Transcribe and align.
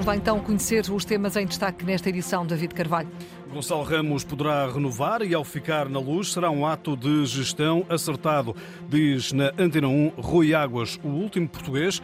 Vamos 0.00 0.06
lá 0.06 0.16
então 0.16 0.40
conhecer 0.40 0.90
os 0.90 1.04
temas 1.04 1.36
em 1.36 1.44
destaque 1.44 1.84
nesta 1.84 2.08
edição, 2.08 2.46
David 2.46 2.74
Carvalho. 2.74 3.10
Gonçalo 3.52 3.82
Ramos 3.82 4.24
poderá 4.24 4.66
renovar 4.66 5.20
e, 5.20 5.34
ao 5.34 5.44
ficar 5.44 5.90
na 5.90 6.00
luz, 6.00 6.32
será 6.32 6.50
um 6.50 6.64
ato 6.64 6.96
de 6.96 7.26
gestão 7.26 7.84
acertado, 7.86 8.56
diz 8.88 9.30
na 9.30 9.52
Antena 9.58 9.88
1 9.88 10.12
Rui 10.16 10.54
Águas, 10.54 10.98
o 11.04 11.08
último 11.08 11.46
português 11.46 12.00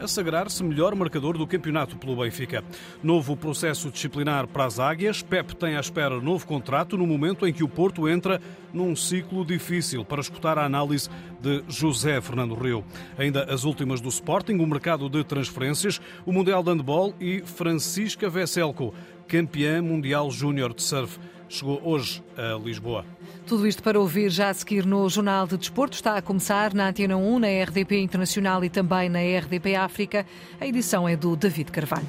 a 0.00 0.08
sagrar-se 0.08 0.64
melhor 0.64 0.94
marcador 0.94 1.36
do 1.36 1.46
campeonato 1.46 1.96
pelo 1.96 2.16
Benfica. 2.16 2.64
Novo 3.02 3.36
processo 3.36 3.90
disciplinar 3.90 4.46
para 4.46 4.64
as 4.64 4.80
Águias. 4.80 5.22
Pep 5.22 5.54
tem 5.54 5.76
à 5.76 5.80
espera 5.80 6.20
novo 6.20 6.46
contrato 6.46 6.96
no 6.96 7.06
momento 7.06 7.46
em 7.46 7.52
que 7.52 7.62
o 7.62 7.68
Porto 7.68 8.08
entra 8.08 8.40
num 8.72 8.96
ciclo 8.96 9.44
difícil 9.44 10.04
para 10.04 10.20
escutar 10.20 10.58
a 10.58 10.64
análise 10.64 11.08
de 11.40 11.62
José 11.68 12.20
Fernando 12.20 12.54
Rio. 12.54 12.84
Ainda 13.18 13.44
as 13.44 13.64
últimas 13.64 14.00
do 14.00 14.08
Sporting, 14.08 14.54
o 14.54 14.66
mercado 14.66 15.08
de 15.08 15.22
transferências, 15.22 16.00
o 16.24 16.32
Mundial 16.32 16.62
de 16.62 16.70
Handball 16.70 17.14
e 17.20 17.40
Francisca 17.40 18.28
Vesselco, 18.28 18.94
campeã 19.30 19.80
mundial 19.80 20.28
júnior 20.28 20.74
de 20.74 20.82
surf 20.82 21.16
chegou 21.48 21.80
hoje 21.84 22.20
a 22.36 22.58
Lisboa. 22.58 23.04
Tudo 23.46 23.64
isto 23.64 23.80
para 23.80 23.98
ouvir 23.98 24.28
já 24.28 24.48
a 24.48 24.54
seguir 24.54 24.84
no 24.84 25.08
Jornal 25.08 25.46
de 25.46 25.56
Desporto. 25.56 25.94
Está 25.94 26.16
a 26.16 26.22
começar 26.22 26.74
na 26.74 26.88
Antena 26.88 27.16
1, 27.16 27.38
na 27.38 27.46
RDP 27.46 28.00
Internacional 28.00 28.64
e 28.64 28.68
também 28.68 29.08
na 29.08 29.20
RDP 29.20 29.76
África. 29.76 30.26
A 30.60 30.66
edição 30.66 31.08
é 31.08 31.14
do 31.14 31.36
David 31.36 31.70
Carvalho. 31.70 32.06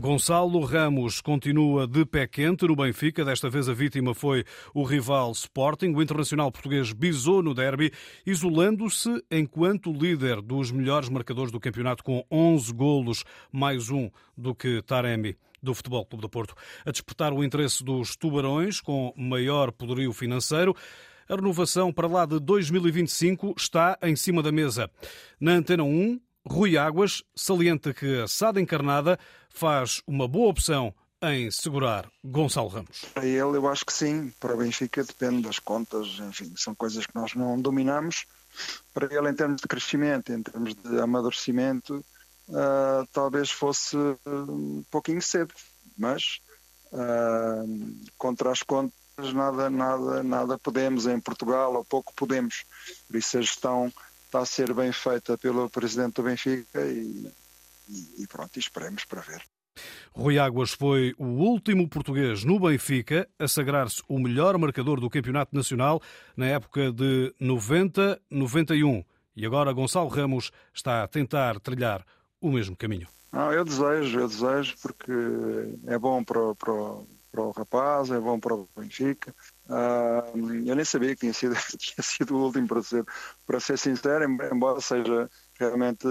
Gonçalo 0.00 0.60
Ramos 0.60 1.20
continua 1.20 1.86
de 1.86 2.06
pé 2.06 2.26
quente 2.26 2.66
no 2.66 2.74
Benfica. 2.74 3.22
Desta 3.22 3.50
vez 3.50 3.68
a 3.68 3.74
vítima 3.74 4.14
foi 4.14 4.46
o 4.72 4.82
rival 4.82 5.30
Sporting. 5.32 5.92
O 5.92 6.00
internacional 6.00 6.50
português 6.50 6.90
bisou 6.94 7.42
no 7.42 7.52
derby, 7.52 7.92
isolando-se 8.24 9.22
enquanto 9.30 9.92
líder 9.92 10.40
dos 10.40 10.72
melhores 10.72 11.10
marcadores 11.10 11.52
do 11.52 11.60
campeonato, 11.60 12.02
com 12.02 12.24
11 12.30 12.72
golos, 12.72 13.24
mais 13.52 13.90
um 13.90 14.10
do 14.34 14.54
que 14.54 14.80
Taremi 14.80 15.36
do 15.62 15.74
Futebol 15.74 16.06
Clube 16.06 16.22
do 16.22 16.30
Porto. 16.30 16.54
A 16.86 16.90
despertar 16.90 17.34
o 17.34 17.44
interesse 17.44 17.84
dos 17.84 18.16
tubarões, 18.16 18.80
com 18.80 19.12
maior 19.14 19.70
poderio 19.70 20.14
financeiro, 20.14 20.74
a 21.28 21.36
renovação 21.36 21.92
para 21.92 22.08
lá 22.08 22.24
de 22.24 22.40
2025 22.40 23.54
está 23.54 23.98
em 24.02 24.16
cima 24.16 24.42
da 24.42 24.50
mesa. 24.50 24.90
Na 25.38 25.52
Antena 25.52 25.84
1, 25.84 26.18
Rui 26.48 26.76
Águas 26.76 27.22
salienta 27.34 27.92
que 27.92 28.22
a 28.22 28.28
Sada 28.28 28.60
Encarnada 28.60 29.18
faz 29.50 30.02
uma 30.06 30.26
boa 30.26 30.50
opção 30.50 30.94
em 31.22 31.50
segurar 31.50 32.10
Gonçalo 32.24 32.68
Ramos. 32.68 33.04
Para 33.12 33.26
ele, 33.26 33.56
eu 33.56 33.68
acho 33.68 33.84
que 33.84 33.92
sim. 33.92 34.32
Para 34.40 34.54
o 34.54 34.56
Benfica 34.56 35.04
depende 35.04 35.42
das 35.42 35.58
contas, 35.58 36.18
enfim, 36.20 36.52
são 36.56 36.74
coisas 36.74 37.06
que 37.06 37.14
nós 37.14 37.34
não 37.34 37.60
dominamos. 37.60 38.24
Para 38.94 39.06
ele, 39.14 39.28
em 39.28 39.34
termos 39.34 39.60
de 39.60 39.68
crescimento, 39.68 40.32
em 40.32 40.42
termos 40.42 40.74
de 40.74 40.98
amadurecimento, 40.98 42.04
uh, 42.48 43.06
talvez 43.12 43.50
fosse 43.50 43.96
um 44.26 44.82
pouquinho 44.90 45.20
cedo, 45.20 45.54
mas 45.96 46.40
uh, 46.92 48.00
contra 48.16 48.50
as 48.50 48.62
contas 48.62 48.92
nada, 49.34 49.68
nada, 49.68 50.22
nada 50.22 50.58
podemos 50.58 51.06
em 51.06 51.20
Portugal, 51.20 51.74
ou 51.74 51.84
pouco 51.84 52.14
podemos. 52.14 52.64
Por 53.06 53.16
isso 53.16 53.36
a 53.36 53.42
gestão 53.42 53.92
está 54.30 54.38
a 54.38 54.46
ser 54.46 54.72
bem 54.72 54.92
feita 54.92 55.36
pelo 55.36 55.68
presidente 55.68 56.14
do 56.14 56.22
Benfica 56.22 56.80
e, 56.82 57.28
e, 57.88 58.22
e 58.22 58.26
pronto, 58.28 58.56
esperemos 58.58 59.04
para 59.04 59.20
ver. 59.20 59.42
Rui 60.12 60.38
Águas 60.38 60.70
foi 60.70 61.14
o 61.18 61.24
último 61.24 61.88
português 61.88 62.44
no 62.44 62.60
Benfica 62.60 63.28
a 63.38 63.48
sagrar-se 63.48 64.02
o 64.08 64.18
melhor 64.20 64.56
marcador 64.56 65.00
do 65.00 65.10
Campeonato 65.10 65.54
Nacional 65.54 66.00
na 66.36 66.46
época 66.46 66.92
de 66.92 67.34
90-91. 67.40 69.04
E 69.34 69.44
agora 69.44 69.72
Gonçalo 69.72 70.08
Ramos 70.08 70.52
está 70.72 71.02
a 71.02 71.08
tentar 71.08 71.58
trilhar 71.58 72.04
o 72.40 72.52
mesmo 72.52 72.76
caminho. 72.76 73.08
Não, 73.32 73.52
eu 73.52 73.64
desejo, 73.64 74.20
eu 74.20 74.28
desejo, 74.28 74.76
porque 74.82 75.12
é 75.86 75.98
bom 75.98 76.22
para, 76.22 76.54
para, 76.54 76.72
para 77.30 77.42
o 77.42 77.50
rapaz, 77.50 78.10
é 78.10 78.18
bom 78.18 78.38
para 78.38 78.54
o 78.54 78.68
Benfica. 78.76 79.34
Uh, 79.66 80.66
eu 80.66 80.74
nem 80.74 80.84
sabia 80.84 81.14
que 81.14 81.20
tinha 81.20 81.32
sido, 81.32 81.54
tinha 81.78 82.02
sido 82.02 82.36
o 82.36 82.44
último 82.44 82.66
para 82.66 82.82
ser, 82.82 83.04
para 83.46 83.60
ser 83.60 83.78
sincero, 83.78 84.24
embora 84.24 84.80
seja 84.80 85.30
realmente 85.58 86.06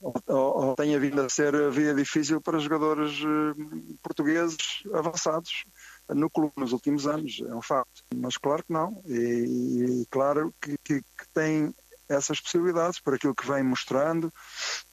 ou, 0.00 0.14
ou 0.26 0.74
tenha 0.74 0.98
vindo 1.00 1.20
a 1.20 1.28
ser 1.28 1.54
a 1.54 1.70
vida 1.70 1.94
difícil 1.94 2.40
para 2.40 2.58
jogadores 2.58 3.20
uh, 3.22 3.98
portugueses 4.02 4.82
avançados 4.92 5.64
no 6.08 6.28
clube 6.28 6.52
nos 6.56 6.72
últimos 6.72 7.06
anos, 7.06 7.40
é 7.46 7.54
um 7.54 7.62
facto. 7.62 8.02
Mas 8.14 8.36
claro 8.36 8.64
que 8.64 8.72
não, 8.72 9.02
e, 9.06 10.02
e 10.02 10.06
claro 10.10 10.52
que, 10.60 10.76
que, 10.84 11.00
que, 11.00 11.28
tem 11.32 11.74
essas 12.08 12.40
possibilidades 12.40 12.98
por 13.00 13.14
aquilo 13.14 13.34
que 13.34 13.46
vem 13.46 13.62
mostrando, 13.62 14.32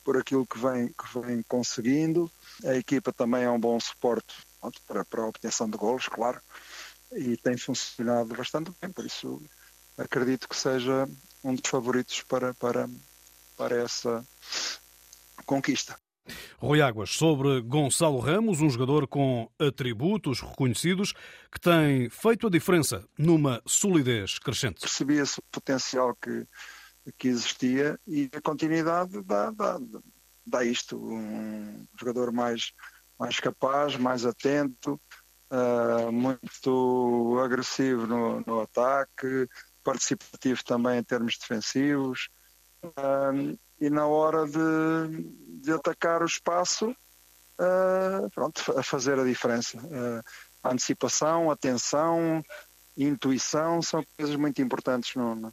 por 0.06 0.18
aquilo 0.18 0.46
que 0.46 0.60
vem, 0.60 0.88
que 0.90 1.20
vem 1.20 1.44
conseguindo. 1.48 2.32
A 2.64 2.76
equipa 2.76 3.12
também 3.12 3.44
é 3.44 3.50
um 3.50 3.60
bom 3.60 3.80
suporte 3.80 4.36
para, 4.88 5.06
para 5.06 5.22
a 5.22 5.28
obtenção 5.28 5.70
de 5.70 5.78
golos, 5.78 6.08
claro 6.08 6.42
e 7.12 7.38
tem 7.38 7.58
funcionado 7.58 8.36
bastante 8.36 8.72
bem, 8.82 8.92
por 8.92 9.06
isso 9.06 9.42
acredito 9.98 10.48
que 10.48 10.56
seja 10.56 11.08
um 11.44 11.56
dos 11.56 11.70
favoritos 11.70 12.22
para, 12.24 12.54
para, 12.56 12.90
para 13.56 13.82
essa 13.82 14.26
conquista. 15.46 15.98
Rui 16.58 16.82
Águas, 16.82 17.12
sobre 17.12 17.62
Gonçalo 17.62 18.20
Ramos, 18.20 18.60
um 18.60 18.70
jogador 18.70 19.08
com 19.08 19.50
atributos 19.58 20.42
reconhecidos 20.42 21.14
que 21.50 21.60
tem 21.60 22.10
feito 22.10 22.48
a 22.48 22.50
diferença 22.50 23.08
numa 23.18 23.62
solidez 23.66 24.38
crescente. 24.38 24.82
Percebia-se 24.82 25.40
o 25.40 25.44
potencial 25.44 26.14
que, 26.16 26.46
que 27.18 27.30
existia 27.30 27.98
e 28.06 28.30
a 28.34 28.42
continuidade 28.42 29.22
dá, 29.24 29.52
dá, 29.52 29.80
dá 30.46 30.66
isto. 30.66 30.98
Um 30.98 31.88
jogador 31.98 32.34
mais, 32.34 32.74
mais 33.20 33.40
capaz, 33.40 33.96
mais 33.98 34.26
atento, 34.26 35.00
uh, 35.52 36.12
muito 36.12 37.40
agressivo 37.44 38.06
no, 38.06 38.42
no, 38.42 38.62
ataque, 38.62 39.48
participativo 39.84 40.64
também 40.64 41.00
em 41.00 41.04
termos 41.04 41.38
defensivos. 41.38 42.30
Uh, 42.84 43.58
e 43.80 43.90
na 43.90 44.08
hora 44.08 44.46
de, 44.46 45.24
de 45.62 45.72
atacar 45.72 46.22
o 46.22 46.26
espaço, 46.26 46.90
uh, 46.90 48.30
pronto, 48.34 48.62
a 48.78 48.84
fazer 48.84 49.20
a 49.20 49.24
diferença. 49.24 49.78
a 50.64 50.72
antecipação, 50.72 51.52
atenção, 51.52 52.44
intuição 52.98 53.82
são 53.82 54.04
coisas 54.18 54.36
muito 54.36 54.62
importantes 54.62 55.16
no, 55.16 55.36
no. 55.36 55.52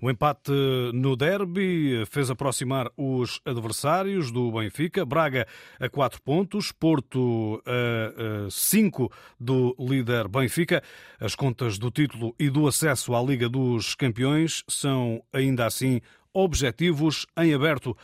O 0.00 0.10
empate 0.10 0.52
no 0.92 1.16
derby 1.16 2.04
fez 2.06 2.30
aproximar 2.30 2.90
os 2.96 3.40
adversários 3.44 4.30
do 4.30 4.52
Benfica. 4.52 5.04
Braga 5.04 5.46
a 5.80 5.88
4 5.88 6.22
pontos, 6.22 6.70
Porto 6.70 7.62
a 7.66 8.50
5 8.50 9.10
do 9.40 9.74
líder 9.78 10.28
Benfica. 10.28 10.82
As 11.18 11.34
contas 11.34 11.78
do 11.78 11.90
título 11.90 12.34
e 12.38 12.50
do 12.50 12.66
acesso 12.68 13.14
à 13.14 13.22
Liga 13.22 13.48
dos 13.48 13.94
Campeões 13.94 14.62
são 14.68 15.22
ainda 15.32 15.66
assim 15.66 16.00
objetivos 16.32 17.26
em 17.38 17.54
aberto. 17.54 17.96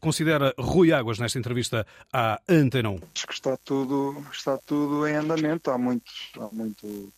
Considera 0.00 0.54
Rui 0.58 0.92
Águas 0.94 1.18
nesta 1.18 1.38
entrevista 1.38 1.86
à 2.10 2.40
Antena 2.48 2.88
1. 2.88 2.98
Acho 3.14 3.26
que 3.26 3.34
está 3.34 3.54
tudo, 3.58 4.24
está 4.32 4.56
tudo 4.56 5.06
em 5.06 5.14
andamento. 5.14 5.70
Há 5.70 5.76
muito, 5.76 6.10
há 6.38 6.48
muito 6.50 7.12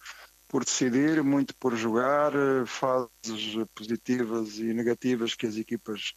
por 0.52 0.66
decidir, 0.66 1.24
muito 1.24 1.56
por 1.56 1.74
jogar, 1.74 2.34
eh, 2.34 2.66
fases 2.66 3.56
positivas 3.74 4.58
e 4.58 4.74
negativas 4.74 5.34
que 5.34 5.46
as 5.46 5.56
equipas 5.56 6.12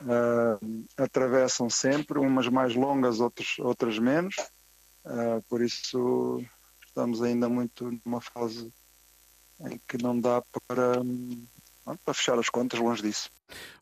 uh, 0.00 0.86
atravessam 0.96 1.68
sempre, 1.68 2.18
umas 2.18 2.48
mais 2.48 2.74
longas, 2.74 3.20
outras, 3.20 3.58
outras 3.58 3.98
menos. 3.98 4.34
Uh, 5.04 5.42
por 5.46 5.60
isso 5.60 6.42
estamos 6.86 7.22
ainda 7.22 7.50
muito 7.50 8.00
numa 8.02 8.22
fase 8.22 8.72
em 9.60 9.78
que 9.86 10.02
não 10.02 10.18
dá 10.18 10.42
para, 10.66 11.02
para 12.02 12.14
fechar 12.14 12.38
as 12.38 12.48
contas, 12.48 12.80
longe 12.80 13.02
disso. 13.02 13.30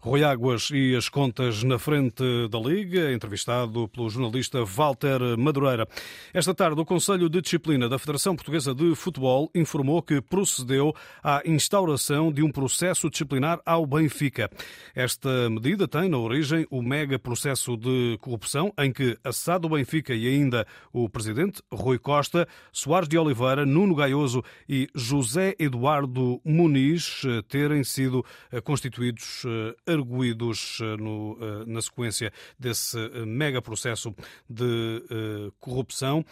Rui 0.05 0.23
Águas 0.23 0.69
e 0.71 0.95
as 0.95 1.09
contas 1.09 1.63
na 1.63 1.79
frente 1.79 2.23
da 2.51 2.59
Liga, 2.59 3.11
entrevistado 3.11 3.89
pelo 3.89 4.11
jornalista 4.11 4.63
Walter 4.63 5.19
Madureira. 5.39 5.89
Esta 6.35 6.55
tarde, 6.55 6.79
o 6.79 6.85
Conselho 6.85 7.27
de 7.31 7.41
Disciplina 7.41 7.89
da 7.89 7.99
Federação 7.99 8.37
Portuguesa 8.37 8.75
de 8.75 8.95
Futebol 8.95 9.51
informou 9.55 10.03
que 10.03 10.21
procedeu 10.21 10.95
à 11.23 11.41
instauração 11.47 12.31
de 12.31 12.43
um 12.43 12.53
processo 12.53 13.09
disciplinar 13.09 13.63
ao 13.65 13.87
Benfica. 13.87 14.51
Esta 14.95 15.49
medida 15.49 15.89
tem 15.89 16.11
na 16.11 16.19
origem 16.19 16.67
o 16.71 16.83
mega 16.83 17.19
processo 17.19 17.75
de 17.75 18.19
corrupção 18.21 18.75
em 18.79 18.93
que 18.93 19.17
Assado 19.25 19.71
Benfica 19.71 20.15
e 20.15 20.29
ainda 20.29 20.67
o 20.93 21.09
presidente 21.09 21.63
Rui 21.73 21.99
Costa, 21.99 22.47
Soares 22.71 23.09
de 23.09 23.17
Oliveira, 23.17 23.65
Nuno 23.65 23.95
Gaioso 23.95 24.45
e 24.69 24.87
José 24.95 25.55
Eduardo 25.59 26.43
Muniz 26.45 27.23
terem 27.49 27.83
sido 27.83 28.23
constituídos 28.65 29.47
arguídos 29.87 30.79
no, 30.99 31.37
na 31.67 31.81
sequência 31.81 32.33
desse 32.59 32.97
mega 33.27 33.61
processo 33.61 34.15
de 34.49 35.03
corrupção, 35.61 36.25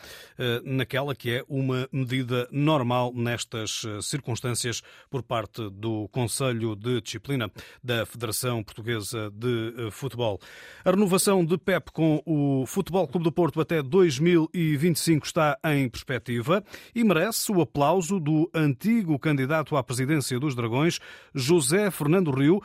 naquela 0.65 1.15
que 1.15 1.31
é 1.31 1.45
uma 1.49 1.89
medida 1.93 2.49
normal 2.51 3.13
nestas 3.15 3.83
circunstâncias 4.03 4.83
por 5.11 5.23
parte 5.23 5.69
do 5.71 6.09
Conselho 6.09 6.75
de 6.77 7.01
Disciplina 7.01 7.51
da 7.83 8.07
Federação 8.07 8.63
Portuguesa 8.63 9.31
de 9.31 9.91
Futebol. 9.91 10.41
A 10.85 10.91
renovação 10.91 11.45
de 11.45 11.57
PEP 11.59 11.93
com 11.93 12.23
o 12.25 12.65
Futebol 12.67 13.07
Clube 13.07 13.25
do 13.25 13.33
Porto 13.33 13.61
até 13.61 13.83
2025 13.83 15.27
está 15.27 15.59
em 15.65 15.89
perspectiva 15.89 16.65
e 16.95 17.05
merece 17.05 17.51
o 17.53 17.61
aplauso 17.61 18.19
do 18.19 18.51
antigo 18.55 19.19
candidato 19.19 19.77
à 19.77 19.83
presidência 19.83 20.39
dos 20.39 20.55
Dragões, 20.55 20.99
José 21.35 21.91
Fernando 21.91 22.31
Rio, 22.31 22.63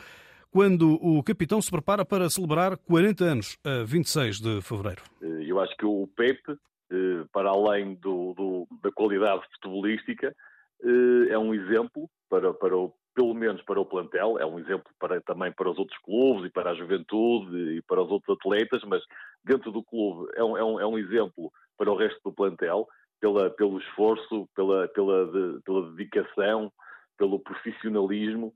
quando 0.52 0.94
o 1.02 1.22
capitão 1.24 1.62
se 1.62 1.70
prepara 1.70 2.06
para 2.06 2.30
celebrar 2.30 2.78
40 2.78 3.24
anos, 3.24 3.58
a 3.64 3.84
26 3.84 4.40
de 4.40 4.62
fevereiro. 4.62 5.02
Eh, 5.22 5.44
eu 5.46 5.60
acho 5.60 5.76
que 5.78 5.86
o 5.86 6.08
PEP, 6.16 6.40
eh, 6.50 7.26
para 7.32 7.50
além 7.50 7.96
do, 7.96 8.34
do, 8.34 8.68
da 8.82 8.92
qualidade 8.92 9.44
futebolística, 9.54 10.36
eh, 10.84 11.30
é 11.30 11.38
um 11.38 11.54
exemplo 11.54 12.10
para, 12.30 12.54
para 12.54 12.76
o, 12.76 12.94
pelo 13.14 13.34
menos 13.34 13.62
para 13.64 13.80
o 13.80 13.86
plantel, 13.86 14.38
é 14.40 14.46
um 14.46 14.60
exemplo 14.60 14.92
para, 15.00 15.20
também 15.22 15.52
para 15.52 15.70
os 15.70 15.78
outros 15.78 15.98
clubes 16.00 16.46
e 16.46 16.50
para 16.50 16.72
a 16.72 16.76
juventude 16.76 17.78
e 17.78 17.82
para 17.82 18.02
os 18.02 18.12
outros 18.12 18.38
atletas, 18.38 18.84
mas 18.86 19.02
dentro 19.44 19.72
do 19.72 19.84
clube 19.84 20.32
é 20.36 20.44
um, 20.44 20.58
é 20.58 20.64
um, 20.64 20.80
é 20.80 20.86
um 20.86 20.98
exemplo 20.98 21.52
para 21.78 21.92
o 21.92 21.96
resto 21.96 22.20
do 22.24 22.34
plantel, 22.34 22.88
pela, 23.20 23.50
pelo 23.50 23.80
esforço, 23.80 24.48
pela, 24.56 24.88
pela, 24.90 25.26
de, 25.26 25.62
pela 25.64 25.92
dedicação, 25.92 26.72
pelo 27.18 27.40
profissionalismo 27.40 28.54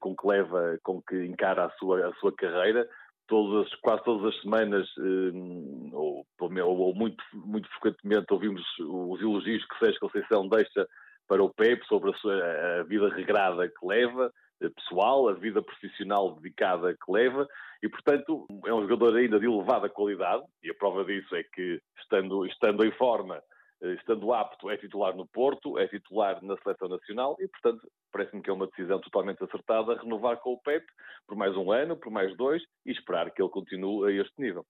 com 0.00 0.16
que 0.16 0.26
leva, 0.26 0.78
com 0.82 1.00
que 1.02 1.24
encara 1.24 1.66
a 1.66 1.70
sua, 1.72 2.08
a 2.08 2.12
sua 2.14 2.32
carreira. 2.34 2.88
Todas, 3.26 3.72
quase 3.76 4.02
todas 4.02 4.34
as 4.34 4.40
semanas, 4.42 4.88
eh, 4.98 5.92
ou, 5.92 6.26
ou, 6.40 6.94
muito, 6.94 7.22
muito 7.32 7.68
frequentemente, 7.68 8.26
ouvimos 8.32 8.60
os 8.80 9.20
elogios 9.20 9.64
que 9.66 9.78
Sérgio 9.78 10.00
Conceição 10.00 10.48
deixa 10.48 10.88
para 11.28 11.44
o 11.44 11.48
PEP 11.48 11.86
sobre 11.86 12.10
a, 12.10 12.14
sua, 12.14 12.80
a 12.80 12.82
vida 12.82 13.08
regrada 13.08 13.68
que 13.68 13.86
leva, 13.86 14.32
eh, 14.60 14.68
pessoal, 14.68 15.28
a 15.28 15.32
vida 15.32 15.62
profissional 15.62 16.34
dedicada 16.34 16.92
que 16.92 17.12
leva, 17.12 17.46
e 17.80 17.88
portanto 17.88 18.48
é 18.66 18.74
um 18.74 18.82
jogador 18.82 19.16
ainda 19.16 19.38
de 19.38 19.46
elevada 19.46 19.88
qualidade, 19.88 20.42
e 20.62 20.70
a 20.70 20.74
prova 20.74 21.04
disso 21.04 21.32
é 21.36 21.44
que, 21.44 21.80
estando, 22.00 22.44
estando 22.46 22.84
em 22.84 22.90
forma, 22.92 23.36
eh, 23.36 23.42
estando 23.82 24.32
apto, 24.32 24.70
é 24.70 24.76
titular 24.76 25.16
no 25.16 25.26
Porto, 25.26 25.78
é 25.78 25.88
titular 25.88 26.42
na 26.42 26.56
Seleção 26.58 26.88
Nacional 26.88 27.36
e, 27.40 27.48
portanto, 27.48 27.90
parece-me 28.12 28.42
que 28.42 28.50
é 28.50 28.52
uma 28.52 28.66
decisão 28.66 29.00
totalmente 29.00 29.42
acertada 29.42 30.00
renovar 30.00 30.36
com 30.38 30.52
o 30.52 30.60
Pep 30.60 30.84
por 31.26 31.36
mais 31.36 31.56
um 31.56 31.72
ano, 31.72 31.96
por 31.96 32.10
mais 32.10 32.36
dois 32.36 32.62
e 32.84 32.92
esperar 32.92 33.30
que 33.30 33.42
ele 33.42 33.50
continue 33.50 34.06
a 34.06 34.22
este 34.22 34.34
nível. 34.38 34.64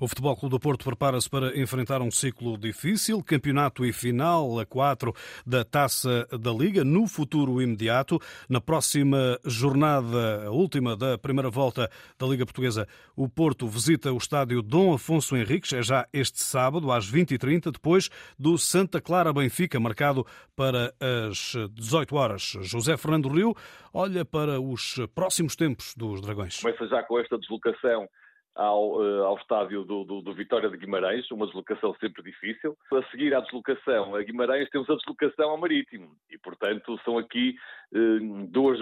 O 0.00 0.06
Futebol 0.06 0.36
Clube 0.36 0.52
do 0.52 0.60
Porto 0.60 0.84
prepara-se 0.84 1.28
para 1.28 1.58
enfrentar 1.58 2.00
um 2.00 2.10
ciclo 2.10 2.56
difícil, 2.56 3.22
campeonato 3.22 3.84
e 3.84 3.92
final 3.92 4.58
a 4.58 4.64
quatro 4.64 5.12
da 5.46 5.64
Taça 5.64 6.26
da 6.38 6.52
Liga 6.52 6.84
no 6.84 7.06
futuro 7.06 7.60
imediato. 7.60 8.20
Na 8.48 8.60
próxima 8.60 9.38
jornada, 9.44 10.46
a 10.46 10.50
última 10.50 10.96
da 10.96 11.18
primeira 11.18 11.50
volta 11.50 11.90
da 12.18 12.26
Liga 12.26 12.46
Portuguesa, 12.46 12.86
o 13.16 13.28
Porto 13.28 13.66
visita 13.66 14.12
o 14.12 14.16
estádio 14.16 14.62
Dom 14.62 14.94
Afonso 14.94 15.36
Henriques, 15.36 15.72
é 15.72 15.82
já 15.82 16.06
este 16.12 16.40
sábado 16.40 16.92
às 16.92 17.10
20h30, 17.10 17.72
depois 17.72 18.08
do 18.38 18.56
Santa 18.56 19.00
Clara 19.00 19.32
Benfica, 19.32 19.80
marcado 19.80 20.24
para 20.54 20.94
as 21.28 21.54
18 21.72 22.14
horas. 22.14 22.56
José 22.60 22.96
Fernando 22.96 23.28
Rio 23.28 23.54
olha 23.92 24.24
para 24.24 24.60
os 24.60 24.96
próximos 25.14 25.56
tempos 25.56 25.94
dos 25.96 26.20
Dragões. 26.20 26.60
Começa 26.60 26.86
já 26.86 27.02
com 27.02 27.18
esta 27.18 27.36
deslocação 27.36 28.08
ao, 28.58 28.96
uh, 28.96 29.24
ao 29.24 29.36
estádio 29.36 29.84
do, 29.84 30.02
do, 30.02 30.20
do, 30.20 30.34
Vitória 30.34 30.68
de 30.68 30.76
Guimarães, 30.76 31.30
uma 31.30 31.46
deslocação 31.46 31.94
sempre 32.00 32.24
difícil. 32.24 32.76
A 32.92 33.02
seguir 33.10 33.32
à 33.32 33.40
deslocação 33.40 34.16
a 34.16 34.22
Guimarães, 34.22 34.68
temos 34.70 34.90
a 34.90 34.96
deslocação 34.96 35.50
ao 35.50 35.56
Marítimo. 35.56 36.10
E, 36.28 36.36
portanto, 36.36 36.98
são 37.04 37.16
aqui 37.16 37.54
uh, 37.92 38.46
duas, 38.48 38.78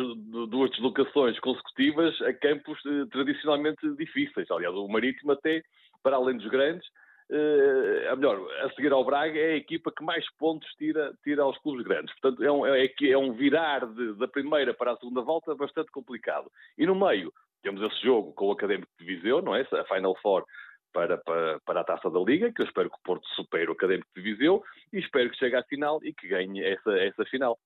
duas 0.49 0.71
deslocações 0.71 1.39
consecutivas 1.41 2.19
a 2.23 2.33
campos 2.33 2.83
uh, 2.87 3.07
tradicionalmente 3.09 3.87
difíceis. 3.97 4.51
Aliás, 4.51 4.75
o 4.75 4.89
Marítimo 4.89 5.33
até, 5.33 5.63
para 6.03 6.17
além 6.17 6.39
dos 6.39 6.49
grandes, 6.49 6.89
Uh, 7.29 8.17
melhor, 8.17 8.39
a 8.63 8.71
seguir 8.71 8.93
ao 8.93 9.05
Braga 9.05 9.37
é 9.37 9.55
a 9.55 9.57
equipa 9.57 9.91
que 9.91 10.05
mais 10.05 10.25
pontos 10.37 10.69
tira, 10.79 11.13
tira 11.25 11.43
aos 11.43 11.59
clubes 11.59 11.85
grandes. 11.85 12.15
Portanto, 12.21 12.45
é 12.45 12.53
um, 12.53 12.65
é, 12.65 12.87
é 12.87 13.19
um 13.19 13.33
virar 13.33 13.85
de, 13.85 14.15
da 14.15 14.29
primeira 14.29 14.73
para 14.73 14.93
a 14.93 14.97
segunda 14.97 15.23
volta 15.23 15.53
bastante 15.57 15.91
complicado. 15.91 16.49
E 16.79 16.87
no 16.87 16.95
meio, 16.95 17.33
temos 17.67 17.83
esse 17.83 18.01
jogo 18.01 18.33
com 18.33 18.47
o 18.47 18.53
Académico 18.53 18.93
de 18.97 19.05
Viseu, 19.05 19.43
não 19.43 19.57
é? 19.57 19.63
A 19.63 19.85
Final 19.93 20.17
Four 20.23 20.45
para, 20.93 21.19
para, 21.19 21.59
para 21.67 21.81
a 21.81 21.85
Taça 21.85 22.09
da 22.09 22.21
Liga, 22.21 22.53
que 22.53 22.63
eu 22.63 22.67
espero 22.67 22.89
que 22.89 22.97
o 22.97 23.03
Porto 23.03 23.27
supere 23.35 23.69
o 23.69 23.73
Académico 23.73 24.09
de 24.15 24.23
Viseu 24.23 24.63
e 24.93 25.01
espero 25.01 25.29
que 25.31 25.37
chegue 25.37 25.57
à 25.57 25.65
final 25.65 25.99
e 26.05 26.15
que 26.15 26.29
ganhe 26.29 26.63
essa, 26.63 26.93
essa 26.93 27.25
final. 27.25 27.59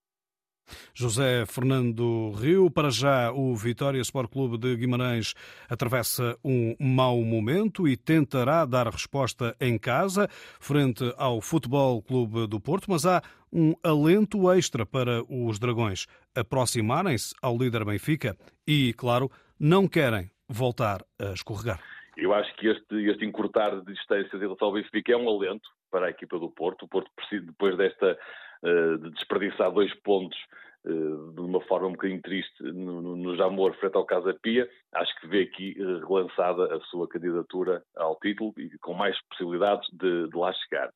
José 0.95 1.45
Fernando 1.47 2.31
Rio, 2.33 2.71
para 2.71 2.91
já 2.91 3.31
o 3.33 3.55
Vitória 3.55 4.01
Sport 4.01 4.31
Clube 4.31 4.57
de 4.57 4.75
Guimarães 4.77 5.35
atravessa 5.69 6.39
um 6.43 6.75
mau 6.79 7.21
momento 7.23 7.87
e 7.87 7.97
tentará 7.97 8.65
dar 8.65 8.87
resposta 8.89 9.55
em 9.61 9.79
casa 9.79 10.29
frente 10.61 11.13
ao 11.19 11.43
Futebol 11.43 12.03
Clube 12.03 12.47
do 12.47 12.59
Porto, 12.61 12.87
mas 12.89 13.05
há 13.05 13.23
um 13.53 13.75
alento 13.83 14.51
extra 14.51 14.87
para 14.87 15.23
os 15.29 15.59
Dragões 15.59 16.07
aproximarem-se 16.35 17.35
ao 17.43 17.59
líder 17.59 17.85
Benfica 17.85 18.37
e, 18.67 18.95
claro, 18.95 19.31
não 19.61 19.87
querem 19.87 20.31
voltar 20.49 21.05
a 21.21 21.33
escorregar. 21.33 21.79
Eu 22.17 22.33
acho 22.35 22.55
que 22.57 22.67
este, 22.67 23.11
este 23.11 23.25
encurtar 23.25 23.79
de 23.81 23.93
distâncias 23.93 24.35
em 24.35 24.45
relação 24.45 24.69
ao 24.69 24.75
Benfica 24.75 25.13
é 25.13 25.17
um 25.17 25.29
alento 25.29 25.69
para 25.91 26.07
a 26.07 26.11
equipa 26.11 26.39
do 26.39 26.51
Porto. 26.51 26.85
O 26.85 26.89
Porto 26.89 27.11
precisa, 27.15 27.47
depois 27.47 27.77
desta 27.77 28.19
de 28.63 29.11
desperdiçar 29.11 29.71
dois 29.73 29.93
pontos 30.01 30.39
uh, 30.85 31.33
de 31.33 31.41
uma 31.41 31.61
forma 31.63 31.89
um 31.89 31.93
bocadinho 31.93 32.23
triste 32.23 32.63
no, 32.63 33.37
Jamor 33.37 33.75
frente 33.75 33.97
ao 33.97 34.05
Casa 34.05 34.35
Pia, 34.43 34.69
acho 34.93 35.21
que 35.21 35.27
vê 35.27 35.43
aqui 35.43 35.77
uh, 35.81 36.07
relançada 36.07 36.75
a 36.75 36.81
sua 36.91 37.09
candidatura 37.09 37.83
ao 37.97 38.17
título 38.17 38.53
e 38.57 38.71
com 38.79 38.95
mais 38.95 39.17
possibilidades 39.29 39.89
de, 39.93 40.29
de 40.29 40.37
lá 40.37 40.53
chegar. 40.53 40.91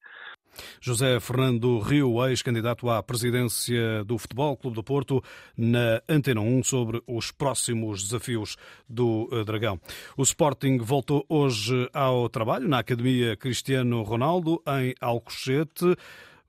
José 0.81 1.19
Fernando 1.19 1.78
Rio, 1.81 2.25
ex-candidato 2.28 2.88
à 2.88 3.02
presidência 3.02 4.05
do 4.05 4.17
Futebol 4.19 4.56
Clube 4.56 4.76
do 4.76 4.84
Porto, 4.84 5.22
na 5.56 6.00
Antena 6.08 6.40
1, 6.40 6.62
sobre 6.62 7.02
os 7.08 7.32
próximos 7.32 8.05
desafios 8.05 8.56
do 8.88 9.28
eh, 9.32 9.43
Dragão. 9.44 9.81
O 10.17 10.22
Sporting 10.22 10.78
voltou 10.78 11.25
hoje 11.28 11.88
ao 11.93 12.28
trabalho 12.28 12.69
na 12.69 12.78
Academia 12.78 13.37
Cristiano 13.37 14.02
Ronaldo, 14.02 14.62
em 14.81 14.94
Alcochete. 15.00 15.96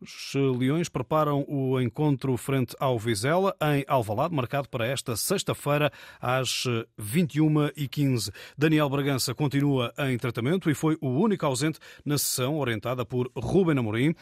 Os 0.05 0.35
Leões 0.35 0.87
preparam 0.87 1.43
o 1.47 1.81
encontro 1.81 2.37
frente 2.37 2.75
ao 2.79 2.99
Vizela 2.99 3.55
em 3.59 3.83
Alvalade, 3.87 4.35
marcado 4.35 4.69
para 4.69 4.85
esta 4.85 5.15
sexta-feira 5.15 5.91
às 6.21 6.65
21h15. 7.01 8.31
Daniel 8.55 8.87
Bragança 8.87 9.33
continua 9.33 9.91
em 9.97 10.15
tratamento 10.19 10.69
e 10.69 10.75
foi 10.75 10.95
o 11.01 11.07
único 11.07 11.43
ausente 11.43 11.79
na 12.05 12.19
sessão 12.19 12.59
orientada 12.59 13.03
por 13.03 13.31
Ruben 13.35 13.79
Amorim. 13.79 14.13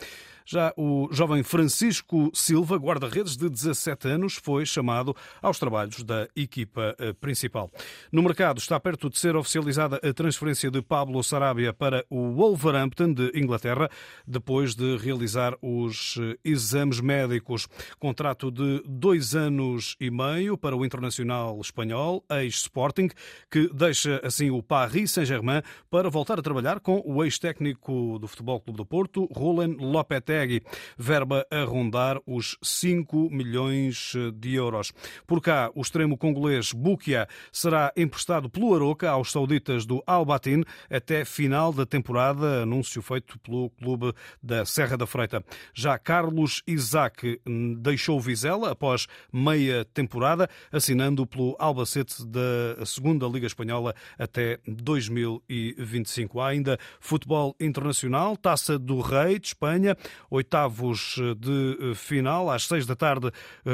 Já 0.46 0.74
o 0.76 1.08
jovem 1.12 1.42
Francisco 1.42 2.30
Silva, 2.34 2.78
guarda-redes 2.78 3.38
de 3.38 3.50
17 3.50 4.08
anos, 4.10 4.36
foi 4.36 4.66
chamado 4.66 5.16
aos 5.42 5.58
trabalhos 5.58 6.04
da 6.04 6.28
equipa 6.36 6.96
eh, 7.00 7.14
principal. 7.14 7.72
No 8.12 8.22
mercado 8.22 8.58
está 8.58 8.78
perto 8.80 9.10
de 9.10 9.18
ser 9.18 9.38
oficializada 9.38 10.02
a 10.04 10.14
transferência 10.14 10.70
de 10.70 10.82
Pablo 10.82 11.24
Sarabia 11.24 11.74
para 11.74 12.06
o 12.10 12.34
Wolverhampton 12.34 13.14
de 13.14 13.32
Inglaterra, 13.36 13.90
depois 14.28 14.76
de 14.76 14.98
realizar 14.98 15.56
os 15.62 16.18
eh, 16.20 16.38
exames 16.44 17.00
médicos. 17.00 17.68
Contrato 17.98 18.52
de 18.52 18.84
dois 18.86 19.36
anos 19.36 19.96
e 20.00 20.12
meio 20.12 20.58
para 20.58 20.76
o 20.76 20.86
internacional 20.86 21.60
espanhol, 21.62 22.24
ex-Sporting, 22.30 23.10
que 23.50 23.70
deixa 23.74 24.20
assim 24.24 24.52
o 24.52 24.62
Paris 24.62 25.12
Saint-Germain 25.12 25.62
para 25.90 26.10
voltar 26.10 26.38
a 26.38 26.42
trabalhar 26.42 26.82
com 26.82 27.02
o 27.06 27.24
ex-técnico 27.24 28.20
do 28.20 28.28
Futebol 28.28 28.60
Clube 28.60 28.78
do 28.78 28.86
Porto, 28.86 29.30
Roland 29.32 29.78
Lopetegui 29.80 30.33
Lopetegui, 30.34 30.64
verba 30.98 31.46
a 31.52 31.64
rondar 31.64 32.20
os 32.26 32.58
5 32.62 33.30
milhões 33.30 34.14
de 34.36 34.56
euros. 34.56 34.92
Por 35.28 35.42
cá, 35.42 35.72
o 35.76 35.82
extremo 35.82 36.18
congolês 36.18 36.72
Bukia 36.72 37.28
será 37.52 37.92
emprestado 37.96 38.50
pelo 38.50 38.74
Aroca 38.74 39.10
aos 39.10 39.32
sauditas 39.32 39.86
do 39.86 40.04
Al 40.08 40.26
Batin 40.26 40.64
até 40.90 41.24
final 41.24 41.72
da 41.72 41.86
temporada, 41.86 42.64
anúncio 42.64 43.02
feito 43.02 43.38
pelo 43.40 43.70
clube 43.70 44.14
da 44.42 44.66
Serra 44.66 44.98
da 44.98 45.06
Freita. 45.06 45.44
Já 45.74 45.98
Carlos 45.98 46.64
Isaac 46.68 47.40
deixou 47.78 48.20
Vizela 48.20 48.72
após 48.72 49.08
meia 49.32 49.86
temporada, 49.86 50.50
assinando 50.72 51.28
pelo 51.28 51.56
Albacete 51.60 52.26
da 52.26 52.86
segunda 52.86 53.28
Liga 53.28 53.48
Espanhola 53.48 53.94
até 54.18 54.60
2025. 54.68 56.40
Há 56.40 56.48
ainda 56.48 56.80
futebol 57.00 57.56
internacional, 57.60 58.36
Taça 58.36 58.80
do 58.80 59.00
Rei 59.00 59.40
de 59.40 59.48
Espanha, 59.48 59.96
oitavos 60.34 61.16
de 61.38 61.94
final. 61.96 62.50
Às 62.50 62.66
seis 62.66 62.86
da 62.86 62.96
tarde 62.96 63.32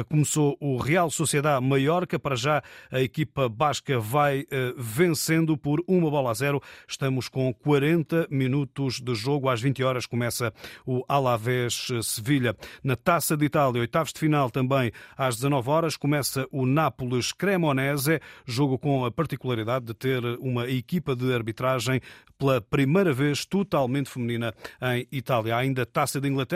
começou 0.08 0.56
o 0.60 0.76
Real 0.76 1.10
Sociedade 1.10 1.64
Maiorca. 1.64 2.18
Para 2.18 2.36
já 2.36 2.62
a 2.90 3.00
equipa 3.00 3.48
basca 3.48 3.98
vai 3.98 4.44
vencendo 4.76 5.56
por 5.56 5.82
uma 5.88 6.10
bola 6.10 6.30
a 6.30 6.34
zero. 6.34 6.60
Estamos 6.86 7.28
com 7.28 7.52
40 7.54 8.28
minutos 8.30 9.00
de 9.00 9.14
jogo. 9.14 9.48
Às 9.48 9.60
20 9.60 9.82
horas 9.82 10.06
começa 10.06 10.52
o 10.84 11.02
Alavés 11.08 11.88
Sevilha. 12.02 12.54
Na 12.84 12.94
Taça 12.94 13.36
de 13.36 13.46
Itália, 13.46 13.80
oitavos 13.80 14.12
de 14.12 14.20
final 14.20 14.50
também 14.50 14.92
às 15.16 15.36
19 15.36 15.70
horas, 15.70 15.96
começa 15.96 16.46
o 16.50 16.66
Nápoles 16.66 17.32
Cremonese, 17.32 18.20
jogo 18.44 18.78
com 18.78 19.04
a 19.04 19.10
particularidade 19.10 19.86
de 19.86 19.94
ter 19.94 20.22
uma 20.40 20.68
equipa 20.68 21.16
de 21.16 21.32
arbitragem 21.32 22.00
pela 22.38 22.60
primeira 22.60 23.12
vez 23.12 23.44
totalmente 23.44 24.08
feminina 24.08 24.54
em 24.82 25.06
Itália. 25.12 25.56
Ainda 25.56 25.84
Taça 25.84 26.20
de 26.20 26.26
Inglaterra, 26.26 26.49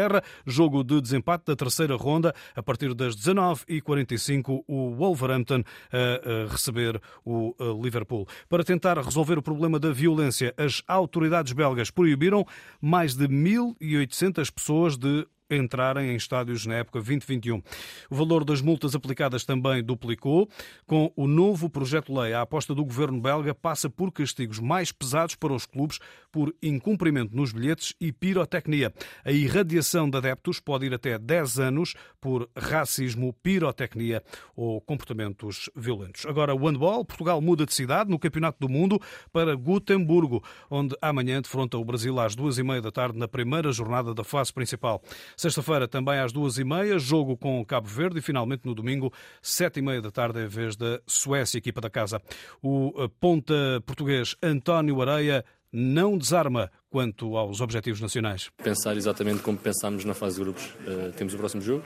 jogo 0.46 0.82
de 0.84 1.00
desempate 1.00 1.44
da 1.46 1.56
terceira 1.56 1.96
ronda, 1.96 2.34
a 2.54 2.62
partir 2.62 2.94
das 2.94 3.16
19h45, 3.16 4.64
o 4.66 4.94
Wolverhampton 4.94 5.62
a 5.92 6.50
receber 6.50 7.00
o 7.24 7.54
Liverpool. 7.82 8.26
Para 8.48 8.64
tentar 8.64 8.98
resolver 8.98 9.38
o 9.38 9.42
problema 9.42 9.78
da 9.78 9.90
violência, 9.92 10.54
as 10.56 10.82
autoridades 10.86 11.52
belgas 11.52 11.90
proibiram 11.90 12.46
mais 12.80 13.14
de 13.14 13.28
1.800 13.28 14.52
pessoas 14.52 14.96
de 14.96 15.26
entrarem 15.56 16.10
em 16.10 16.16
estádios 16.16 16.66
na 16.66 16.74
época 16.74 16.98
2021. 16.98 17.62
O 18.10 18.14
valor 18.14 18.44
das 18.44 18.60
multas 18.60 18.94
aplicadas 18.94 19.44
também 19.44 19.82
duplicou. 19.82 20.48
Com 20.86 21.12
o 21.16 21.26
novo 21.26 21.68
projeto-lei, 21.70 22.32
a 22.32 22.42
aposta 22.42 22.74
do 22.74 22.84
governo 22.84 23.20
belga 23.20 23.54
passa 23.54 23.88
por 23.88 24.12
castigos 24.12 24.58
mais 24.58 24.92
pesados 24.92 25.34
para 25.34 25.52
os 25.52 25.66
clubes 25.66 25.98
por 26.32 26.54
incumprimento 26.62 27.34
nos 27.34 27.52
bilhetes 27.52 27.94
e 28.00 28.10
pirotecnia. 28.10 28.92
A 29.24 29.30
irradiação 29.30 30.10
de 30.10 30.18
adeptos 30.18 30.58
pode 30.58 30.86
ir 30.86 30.92
até 30.92 31.18
10 31.18 31.58
anos 31.60 31.94
por 32.20 32.48
racismo, 32.56 33.32
pirotecnia 33.32 34.22
ou 34.56 34.80
comportamentos 34.80 35.70
violentos. 35.76 36.26
Agora, 36.26 36.54
o 36.54 36.58
handball. 36.58 37.04
Portugal 37.04 37.40
muda 37.40 37.64
de 37.64 37.72
cidade 37.72 38.10
no 38.10 38.18
Campeonato 38.18 38.58
do 38.58 38.68
Mundo 38.68 39.00
para 39.32 39.54
Gutemburgo, 39.54 40.42
onde 40.68 40.96
amanhã 41.00 41.40
defronta 41.40 41.78
o 41.78 41.84
Brasil 41.84 42.18
às 42.18 42.34
duas 42.34 42.58
e 42.58 42.62
meia 42.62 42.82
da 42.82 42.90
tarde 42.90 43.18
na 43.18 43.28
primeira 43.28 43.70
jornada 43.70 44.12
da 44.12 44.24
fase 44.24 44.52
principal. 44.52 45.02
Sexta-feira, 45.44 45.86
também 45.86 46.18
às 46.18 46.32
duas 46.32 46.56
e 46.56 46.64
meia, 46.64 46.98
jogo 46.98 47.36
com 47.36 47.62
Cabo 47.66 47.86
Verde 47.86 48.18
e 48.18 48.22
finalmente 48.22 48.64
no 48.64 48.74
domingo, 48.74 49.12
sete 49.42 49.78
e 49.78 49.82
meia 49.82 50.00
da 50.00 50.10
tarde, 50.10 50.40
em 50.40 50.46
vez 50.46 50.74
da 50.74 51.02
Suécia, 51.06 51.58
equipa 51.58 51.82
da 51.82 51.90
casa. 51.90 52.18
O 52.62 52.94
eh, 52.96 53.10
ponta 53.20 53.52
português 53.84 54.34
António 54.42 55.02
Areia 55.02 55.44
não 55.70 56.16
desarma 56.16 56.72
quanto 56.88 57.36
aos 57.36 57.60
objetivos 57.60 58.00
nacionais. 58.00 58.50
Pensar 58.56 58.96
exatamente 58.96 59.42
como 59.42 59.58
pensámos 59.58 60.06
na 60.06 60.14
fase 60.14 60.36
de 60.36 60.44
grupos. 60.44 60.64
Uh, 60.64 61.12
temos 61.14 61.34
o 61.34 61.36
próximo 61.36 61.60
jogo, 61.60 61.84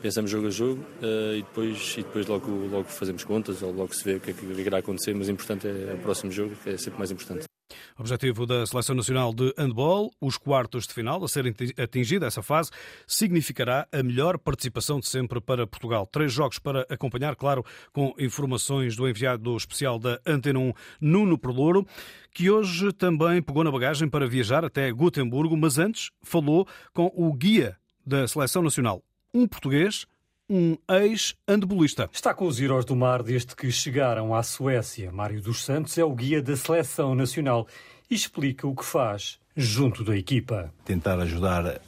pensamos 0.00 0.30
jogo 0.30 0.46
a 0.46 0.50
jogo 0.50 0.80
uh, 1.02 1.34
e 1.34 1.42
depois, 1.42 1.94
e 1.98 2.02
depois 2.04 2.26
logo, 2.28 2.52
logo 2.68 2.84
fazemos 2.84 3.24
contas 3.24 3.64
ou 3.64 3.72
logo 3.72 3.92
se 3.92 4.04
vê 4.04 4.14
o 4.14 4.20
que 4.20 4.30
é 4.30 4.32
que 4.32 4.46
irá 4.46 4.78
acontecer, 4.78 5.12
mas 5.12 5.26
o 5.26 5.32
importante 5.32 5.66
é 5.66 5.92
o 5.92 5.98
próximo 5.98 6.30
jogo, 6.30 6.54
que 6.62 6.70
é 6.70 6.76
sempre 6.76 6.98
mais 6.98 7.10
importante. 7.10 7.51
Objetivo 7.98 8.46
da 8.46 8.66
Seleção 8.66 8.94
Nacional 8.94 9.32
de 9.32 9.52
Handball, 9.58 10.12
os 10.20 10.36
quartos 10.36 10.86
de 10.86 10.94
final, 10.94 11.22
a 11.24 11.28
ser 11.28 11.44
atingida 11.78 12.26
essa 12.26 12.42
fase, 12.42 12.70
significará 13.06 13.86
a 13.92 14.02
melhor 14.02 14.38
participação 14.38 15.00
de 15.00 15.08
sempre 15.08 15.40
para 15.40 15.66
Portugal. 15.66 16.06
Três 16.06 16.32
jogos 16.32 16.58
para 16.58 16.86
acompanhar, 16.88 17.36
claro, 17.36 17.64
com 17.92 18.14
informações 18.18 18.96
do 18.96 19.08
enviado 19.08 19.56
especial 19.56 19.98
da 19.98 20.20
Antena 20.26 20.58
1, 20.58 20.72
Nuno 21.00 21.38
Perlouro, 21.38 21.86
que 22.32 22.50
hoje 22.50 22.92
também 22.92 23.42
pegou 23.42 23.64
na 23.64 23.70
bagagem 23.70 24.08
para 24.08 24.26
viajar 24.26 24.64
até 24.64 24.90
Gutemburgo, 24.90 25.56
mas 25.56 25.78
antes 25.78 26.10
falou 26.22 26.66
com 26.92 27.12
o 27.14 27.32
guia 27.32 27.76
da 28.04 28.26
Seleção 28.26 28.62
Nacional, 28.62 29.02
um 29.32 29.46
português 29.46 30.06
um 30.52 30.76
ex-andebolista. 30.86 32.10
Está 32.12 32.34
com 32.34 32.46
os 32.46 32.60
heróis 32.60 32.84
do 32.84 32.94
mar 32.94 33.22
desde 33.22 33.56
que 33.56 33.72
chegaram 33.72 34.34
à 34.34 34.42
Suécia. 34.42 35.10
Mário 35.10 35.40
dos 35.40 35.64
Santos 35.64 35.96
é 35.96 36.04
o 36.04 36.14
guia 36.14 36.42
da 36.42 36.54
seleção 36.54 37.14
nacional 37.14 37.66
e 38.10 38.14
explica 38.14 38.66
o 38.66 38.76
que 38.76 38.84
faz 38.84 39.40
junto 39.56 40.04
da 40.04 40.14
equipa. 40.14 40.70
Tentar 40.84 41.18
ajudar 41.20 41.80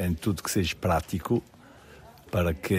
em 0.00 0.14
tudo 0.14 0.42
que 0.42 0.50
seja 0.50 0.74
prático 0.74 1.40
para 2.28 2.52
que 2.52 2.74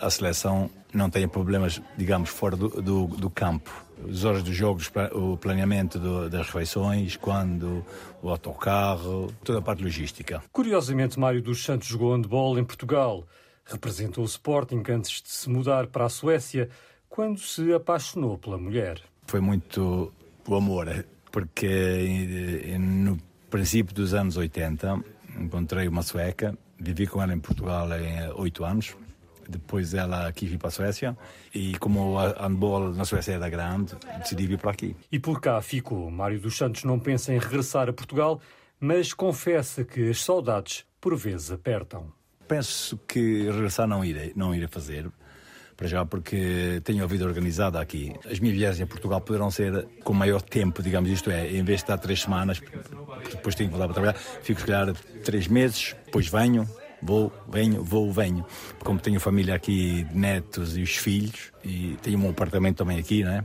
a 0.00 0.08
seleção 0.08 0.70
não 0.94 1.10
tenha 1.10 1.28
problemas, 1.28 1.82
digamos, 1.98 2.30
fora 2.30 2.56
do, 2.56 2.68
do, 2.80 3.06
do 3.06 3.28
campo. 3.28 3.70
As 4.08 4.24
horas 4.24 4.42
dos 4.42 4.56
jogos, 4.56 4.90
o 5.12 5.36
planeamento 5.36 5.98
do, 5.98 6.30
das 6.30 6.46
refeições, 6.46 7.16
quando, 7.16 7.84
o 8.22 8.30
autocarro, 8.30 9.30
toda 9.44 9.58
a 9.58 9.62
parte 9.62 9.82
logística. 9.82 10.42
Curiosamente, 10.50 11.20
Mário 11.20 11.42
dos 11.42 11.62
Santos 11.62 11.86
jogou 11.86 12.14
handball 12.14 12.58
em 12.58 12.64
Portugal. 12.64 13.26
Representou 13.68 14.24
o 14.24 14.26
Sporting 14.26 14.82
antes 14.88 15.22
de 15.22 15.28
se 15.28 15.48
mudar 15.48 15.86
para 15.88 16.06
a 16.06 16.08
Suécia, 16.08 16.68
quando 17.08 17.38
se 17.38 17.72
apaixonou 17.72 18.38
pela 18.38 18.58
mulher. 18.58 19.00
Foi 19.26 19.40
muito 19.40 20.12
o 20.46 20.54
amor, 20.54 21.04
porque 21.30 22.76
no 22.78 23.18
princípio 23.50 23.94
dos 23.94 24.14
anos 24.14 24.36
80 24.36 25.04
encontrei 25.38 25.86
uma 25.88 26.02
sueca, 26.02 26.56
vivi 26.78 27.06
com 27.06 27.22
ela 27.22 27.34
em 27.34 27.38
Portugal 27.38 27.88
em 27.92 28.30
oito 28.32 28.64
anos. 28.64 28.96
Depois 29.48 29.94
ela 29.94 30.30
quis 30.32 30.50
vir 30.50 30.58
para 30.58 30.68
a 30.68 30.70
Suécia 30.70 31.16
e 31.54 31.76
como 31.78 32.12
o 32.12 32.18
handball 32.18 32.92
na 32.92 33.06
Suécia 33.06 33.32
era 33.32 33.48
grande, 33.48 33.94
decidi 34.18 34.46
vir 34.46 34.58
para 34.58 34.72
aqui. 34.72 34.94
E 35.10 35.18
por 35.18 35.40
cá 35.40 35.60
ficou. 35.62 36.10
Mário 36.10 36.38
dos 36.38 36.56
Santos 36.56 36.84
não 36.84 36.98
pensa 36.98 37.32
em 37.32 37.38
regressar 37.38 37.88
a 37.88 37.92
Portugal, 37.92 38.40
mas 38.78 39.14
confessa 39.14 39.84
que 39.84 40.10
as 40.10 40.22
saudades 40.22 40.84
por 41.00 41.16
vezes 41.16 41.50
apertam 41.50 42.12
penso 42.48 42.98
que 43.06 43.44
regressar 43.50 43.86
não 43.86 44.04
irei, 44.04 44.32
não 44.34 44.54
irei 44.54 44.66
fazer, 44.66 45.10
para 45.76 45.86
já 45.86 46.04
porque 46.04 46.80
tenho 46.82 47.04
a 47.04 47.06
vida 47.06 47.24
organizada 47.24 47.80
aqui. 47.80 48.12
As 48.28 48.40
minhas 48.40 48.56
viagens 48.56 48.82
a 48.82 48.86
Portugal 48.86 49.20
poderão 49.20 49.50
ser 49.50 49.86
com 50.02 50.12
maior 50.12 50.42
tempo, 50.42 50.82
digamos, 50.82 51.10
isto 51.10 51.30
é, 51.30 51.46
em 51.46 51.62
vez 51.62 51.78
de 51.78 51.84
estar 51.84 51.98
três 51.98 52.22
semanas, 52.22 52.60
depois 53.30 53.54
tenho 53.54 53.70
que 53.70 53.76
voltar 53.76 53.92
para 53.92 53.94
trabalhar, 53.94 54.18
fico 54.42 54.60
se 54.60 54.66
calhar 54.66 54.92
três 55.22 55.46
meses, 55.46 55.94
depois 56.04 56.26
venho, 56.26 56.68
vou, 57.02 57.32
venho, 57.48 57.82
vou, 57.82 58.12
venho. 58.12 58.44
Como 58.80 58.98
tenho 58.98 59.20
família 59.20 59.54
aqui, 59.54 60.06
netos 60.12 60.76
e 60.76 60.82
os 60.82 60.96
filhos, 60.96 61.52
e 61.64 61.96
tenho 62.02 62.18
um 62.18 62.30
apartamento 62.30 62.78
também 62.78 62.98
aqui, 62.98 63.24
não 63.24 63.32
é? 63.32 63.44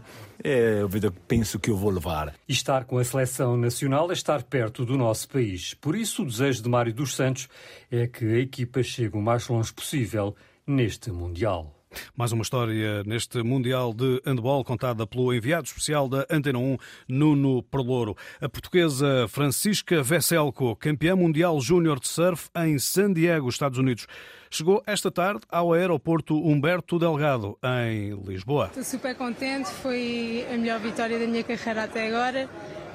A 0.83 0.87
vida 0.87 1.09
que 1.09 1.19
penso 1.21 1.57
que 1.57 1.69
eu 1.69 1.77
vou 1.77 1.89
levar. 1.89 2.33
Estar 2.47 2.83
com 2.83 2.97
a 2.97 3.03
seleção 3.03 3.55
nacional 3.55 4.09
é 4.09 4.13
estar 4.13 4.43
perto 4.43 4.85
do 4.85 4.97
nosso 4.97 5.29
país. 5.29 5.73
Por 5.73 5.95
isso, 5.95 6.23
o 6.23 6.25
desejo 6.25 6.61
de 6.61 6.69
Mário 6.69 6.93
dos 6.93 7.15
Santos 7.15 7.47
é 7.89 8.07
que 8.07 8.25
a 8.25 8.39
equipa 8.39 8.83
chegue 8.83 9.15
o 9.15 9.21
mais 9.21 9.47
longe 9.47 9.71
possível 9.71 10.35
neste 10.67 11.11
Mundial. 11.11 11.72
Mais 12.15 12.31
uma 12.31 12.43
história 12.43 13.03
neste 13.03 13.41
Mundial 13.43 13.93
de 13.93 14.21
Handball 14.25 14.63
contada 14.63 15.05
pelo 15.05 15.33
enviado 15.33 15.67
especial 15.67 16.07
da 16.07 16.25
Antena 16.29 16.59
1, 16.59 16.77
Nuno 17.07 17.63
Perlouro. 17.63 18.15
A 18.41 18.47
portuguesa 18.47 19.27
Francisca 19.27 20.01
Vesselco, 20.03 20.75
campeã 20.75 21.15
mundial 21.15 21.59
júnior 21.59 21.99
de 21.99 22.07
surf 22.07 22.49
em 22.55 22.77
San 22.79 23.13
Diego, 23.13 23.49
Estados 23.49 23.77
Unidos. 23.77 24.07
Chegou 24.49 24.83
esta 24.85 25.09
tarde 25.09 25.41
ao 25.49 25.73
aeroporto 25.73 26.37
Humberto 26.37 26.99
Delgado, 26.99 27.57
em 27.63 28.13
Lisboa. 28.23 28.67
Estou 28.67 28.83
super 28.83 29.15
contente, 29.15 29.69
foi 29.69 30.45
a 30.53 30.57
melhor 30.57 30.79
vitória 30.79 31.17
da 31.17 31.25
minha 31.25 31.43
carreira 31.43 31.85
até 31.85 32.07
agora 32.07 32.47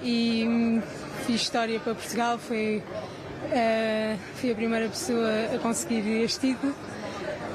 e 0.03 0.45
hum, 0.47 0.83
fiz 1.27 1.43
história 1.43 1.81
para 1.81 1.95
Portugal, 1.95 2.39
foi, 2.39 2.79
uh, 2.79 4.19
fui 4.37 4.53
a 4.53 4.55
primeira 4.55 4.89
pessoa 4.89 5.29
a 5.55 5.59
conseguir 5.59 6.07
este 6.23 6.53
título. 6.53 6.73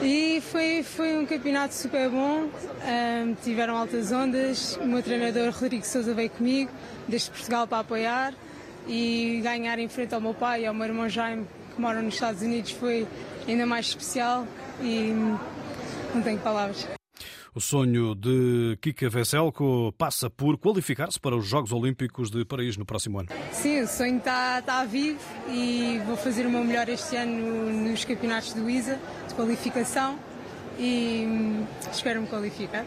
E 0.04 0.42
foi, 0.42 0.84
foi 0.84 1.18
um 1.18 1.26
campeonato 1.26 1.74
super 1.74 2.10
bom, 2.10 2.50
um, 2.50 3.34
tiveram 3.42 3.78
altas 3.78 4.12
ondas, 4.12 4.78
o 4.82 4.86
meu 4.86 5.02
treinador 5.02 5.54
Rodrigo 5.54 5.86
Souza 5.86 6.14
veio 6.14 6.30
comigo, 6.30 6.70
desde 7.08 7.32
Portugal 7.32 7.66
para 7.66 7.80
apoiar. 7.80 8.34
E 8.86 9.40
ganhar 9.42 9.80
em 9.80 9.88
frente 9.88 10.14
ao 10.14 10.20
meu 10.20 10.34
pai 10.34 10.64
e 10.64 10.66
ao 10.66 10.74
meu 10.74 10.86
irmão 10.86 11.08
Jaime, 11.08 11.48
que 11.74 11.80
moram 11.80 12.02
nos 12.02 12.16
Estados 12.16 12.42
Unidos, 12.42 12.72
foi 12.72 13.08
ainda 13.48 13.66
mais 13.66 13.86
especial. 13.86 14.46
E 14.82 15.14
não 16.14 16.22
tenho 16.22 16.40
palavras. 16.40 16.86
O 17.56 17.62
sonho 17.62 18.16
de 18.16 18.76
Kika 18.82 19.08
Veselko 19.08 19.94
passa 19.96 20.28
por 20.28 20.58
qualificar-se 20.58 21.20
para 21.20 21.36
os 21.36 21.46
Jogos 21.46 21.72
Olímpicos 21.72 22.32
de 22.32 22.44
Paris 22.44 22.78
no 22.78 22.84
próximo 22.84 23.20
ano. 23.20 23.30
Sim, 23.52 23.82
o 23.82 23.88
sonho 23.88 24.18
está, 24.18 24.58
está 24.58 24.84
vivo 24.86 25.20
e 25.52 26.02
vou 26.04 26.18
fazer 26.18 26.48
o 26.48 26.50
meu 26.50 26.64
melhor 26.64 26.90
este 26.90 27.16
ano 27.16 27.72
nos 27.90 28.04
campeonatos 28.06 28.54
do 28.54 28.68
ISA 28.68 29.00
de 29.28 29.36
qualificação 29.36 30.18
e 30.80 31.26
hum, 31.28 31.66
espero-me 31.92 32.26
qualificar. 32.26 32.86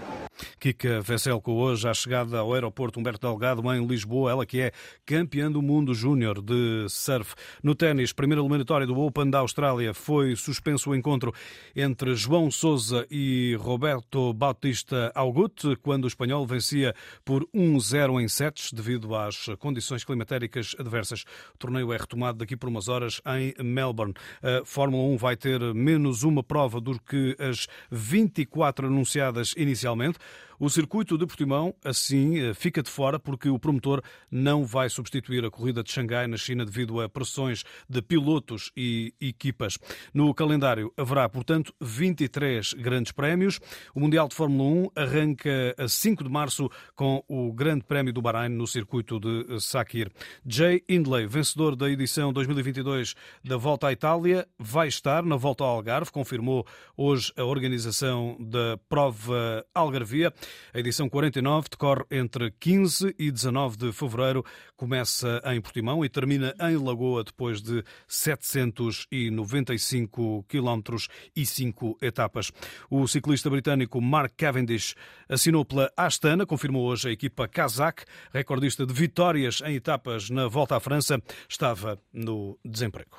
Kika 0.67 1.01
Vesselco 1.01 1.53
hoje 1.53 1.89
à 1.89 1.95
chegada 1.95 2.41
ao 2.41 2.53
aeroporto 2.53 2.99
Humberto 2.99 3.25
Delgado 3.25 3.73
em 3.73 3.87
Lisboa, 3.87 4.33
ela 4.33 4.45
que 4.45 4.61
é 4.61 4.73
campeã 5.05 5.49
do 5.49 5.63
mundo 5.63 5.95
júnior 5.95 6.43
de 6.43 6.89
surf. 6.89 7.37
No 7.63 7.73
ténis, 7.73 8.13
primeira 8.13 8.43
eliminatória 8.43 8.85
do 8.85 8.99
Open 8.99 9.31
da 9.31 9.39
Austrália, 9.39 9.95
foi 9.95 10.35
suspenso 10.35 10.91
o 10.91 10.97
encontro 10.97 11.33
entre 11.77 12.17
João 12.17 12.51
Sousa 12.51 13.07
e 13.09 13.57
Roberto 13.61 14.35
Bautista 14.35 15.13
Augut, 15.15 15.77
quando 15.83 16.03
o 16.03 16.09
espanhol 16.09 16.45
vencia 16.45 16.97
por 17.25 17.47
1-0 17.55 18.21
em 18.21 18.27
sets 18.27 18.73
devido 18.73 19.15
às 19.15 19.47
condições 19.61 20.03
climatéricas 20.03 20.75
adversas. 20.81 21.23
O 21.55 21.59
torneio 21.59 21.93
é 21.93 21.97
retomado 21.97 22.39
daqui 22.39 22.57
por 22.57 22.69
umas 22.69 22.89
horas 22.89 23.21
em 23.39 23.55
Melbourne. 23.63 24.15
A 24.43 24.65
Fórmula 24.65 25.05
1 25.15 25.17
vai 25.17 25.37
ter 25.37 25.61
menos 25.73 26.25
uma 26.25 26.43
prova 26.43 26.81
do 26.81 26.99
que 26.99 27.37
as 27.39 27.69
24 27.89 28.89
anunciadas 28.89 29.55
inicialmente. 29.57 30.19
O 30.59 30.71
circuito 30.71 31.19
de 31.19 31.27
Portimão, 31.27 31.75
assim, 31.85 32.39
eh, 32.39 32.55
fica 32.55 32.83
de 32.83 32.91
fora 32.91 33.19
porque 33.19 33.49
o 33.49 33.59
promotor 33.59 34.03
não 34.31 34.65
vai 34.65 34.89
substituir 34.89 35.45
a 35.45 35.51
corrida 35.51 35.83
de 35.83 35.93
Xangai 35.93 36.27
na 36.27 36.37
China 36.37 36.65
devido 36.65 37.01
a 37.01 37.09
pressões 37.09 37.63
de 37.89 38.01
pilotos 38.01 38.73
e 38.77 39.13
equipas. 39.21 39.77
No 40.15 40.33
calendário 40.33 40.93
haverá, 40.97 41.29
portanto, 41.29 41.75
23 41.81 42.73
grandes 42.75 43.13
prémios. 43.13 43.61
O 43.95 44.01
Mundial 44.01 44.29
de 44.29 44.35
Fórmula 44.35 44.91
1 44.97 45.03
arranca 45.03 45.75
a 45.77 45.89
5 45.89 46.25
de 46.25 46.31
março 46.31 46.71
com 46.95 47.23
o 47.29 47.53
Grande 47.53 47.85
Prémio 47.85 48.13
do 48.13 48.23
Bahrein 48.23 48.49
no 48.49 48.67
circuito 48.67 49.21
de 49.21 49.61
Sakir. 49.61 50.11
Jay 50.47 50.83
Hindley, 50.89 51.27
vencedor 51.27 51.77
da 51.77 51.91
edição 51.91 52.33
2022 52.33 53.15
da 53.45 53.57
Volta 53.57 53.89
à 53.89 53.93
Itália, 53.93 54.47
vai 54.59 54.89
estar 54.89 55.23
na 55.23 55.37
Volta 55.37 55.65
ao 55.65 55.71
Algarve, 55.71 56.11
confirmou 56.11 56.67
hoje 56.97 57.33
a 57.37 57.45
organização 57.45 58.37
da 58.41 58.79
prova 58.89 59.67
Algarvia. 59.75 60.33
A 60.73 60.79
edição 60.79 61.09
49 61.09 61.67
decorre 61.71 62.05
entre 62.11 62.51
15 62.53 63.15
e 63.19 63.31
19 63.31 63.77
de 63.77 63.93
fevereiro, 63.93 64.45
começa 64.77 65.43
em 65.47 65.61
Portimão 65.61 66.05
e 66.05 66.09
termina 66.09 66.55
em 66.61 66.77
Lagoa 66.77 67.25
depois 67.25 67.61
de 67.63 67.83
795 68.07 70.45
quilómetros 70.49 71.09
e 71.35 71.45
5 71.47 71.99
etapas. 72.03 72.53
O 72.91 73.07
ciclista 73.07 73.49
britânico 73.51 74.01
Mark 74.01 74.33
Cavendish 74.37 74.95
assinou 75.29 75.65
pela 75.65 75.93
Astana, 75.97 76.47
confirmou 76.47 76.87
hoje 76.87 77.09
a 77.09 77.13
equipa 77.13 77.49
Kazakh, 77.49 78.05
recordista 78.33 78.87
de 78.87 78.93
vitórias 78.93 79.63
em 79.65 79.77
etapas 79.77 80.31
na 80.31 80.49
volta 80.49 80.77
à 80.77 80.81
França, 80.81 81.23
estava 81.49 81.99
no 82.13 82.59
desemprego. 82.65 83.17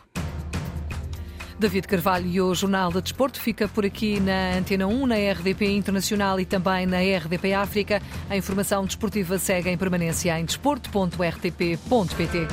David 1.59 1.87
Carvalho 1.87 2.27
e 2.27 2.39
o 2.39 2.53
Jornal 2.53 2.91
de 2.91 3.01
Desporto 3.01 3.41
fica 3.41 3.67
por 3.67 3.83
aqui 3.85 4.19
na 4.19 4.57
Antena 4.57 4.85
1, 4.85 5.07
na 5.07 5.15
RDP 5.15 5.75
Internacional 5.75 6.39
e 6.39 6.45
também 6.45 6.85
na 6.85 6.99
RDP 6.99 7.53
África. 7.53 7.99
A 8.29 8.37
informação 8.37 8.85
desportiva 8.85 9.39
segue 9.39 9.69
em 9.69 9.77
permanência 9.77 10.39
em 10.39 10.45
desporto.rtp.pt. 10.45 12.47